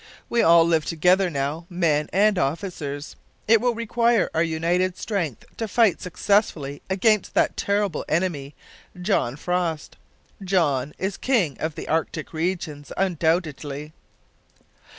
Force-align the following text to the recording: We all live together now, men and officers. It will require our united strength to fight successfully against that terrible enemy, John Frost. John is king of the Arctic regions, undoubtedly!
We 0.29 0.41
all 0.41 0.65
live 0.65 0.85
together 0.85 1.29
now, 1.29 1.67
men 1.69 2.09
and 2.11 2.39
officers. 2.39 3.15
It 3.47 3.61
will 3.61 3.75
require 3.75 4.31
our 4.33 4.41
united 4.41 4.97
strength 4.97 5.45
to 5.57 5.67
fight 5.67 6.01
successfully 6.01 6.81
against 6.89 7.35
that 7.35 7.55
terrible 7.55 8.03
enemy, 8.09 8.55
John 8.99 9.35
Frost. 9.35 9.97
John 10.43 10.95
is 10.97 11.17
king 11.17 11.55
of 11.59 11.75
the 11.75 11.87
Arctic 11.87 12.33
regions, 12.33 12.91
undoubtedly! 12.97 13.93